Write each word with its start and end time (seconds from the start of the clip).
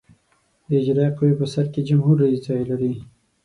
د 0.67 0.69
اجرائیه 0.81 1.15
قوې 1.17 1.33
په 1.39 1.45
سر 1.53 1.65
کې 1.73 1.85
جمهور 1.89 2.15
رئیس 2.23 2.39
ځای 2.47 2.63
لري. 2.71 2.93